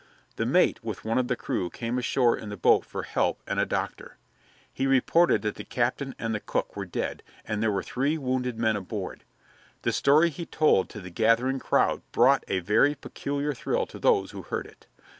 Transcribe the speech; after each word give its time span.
The 0.35 0.47
mate 0.47 0.83
with 0.83 1.05
one 1.05 1.19
of 1.19 1.27
the 1.27 1.35
crew 1.35 1.69
came 1.69 1.99
ashore 1.99 2.35
in 2.35 2.49
the 2.49 2.57
boat 2.57 2.85
for 2.85 3.03
help 3.03 3.39
and 3.45 3.59
a 3.59 3.67
doctor. 3.67 4.17
He 4.73 4.87
reported 4.87 5.43
that 5.43 5.53
the 5.57 5.63
captain 5.63 6.15
and 6.17 6.33
the 6.33 6.39
cook 6.39 6.75
were 6.75 6.87
dead 6.87 7.21
and 7.45 7.61
there 7.61 7.71
were 7.71 7.83
three 7.83 8.17
wounded 8.17 8.57
men 8.57 8.75
aboard. 8.75 9.23
The 9.83 9.93
story 9.93 10.31
he 10.31 10.47
told 10.47 10.89
to 10.89 11.01
the 11.01 11.11
gathering 11.11 11.59
crowd 11.59 12.01
brought 12.13 12.43
a 12.47 12.61
very 12.61 12.95
peculiar 12.95 13.53
thrill 13.53 13.85
to 13.85 13.99
those 13.99 14.31
who 14.31 14.41
heard 14.41 14.65
it. 14.65 14.87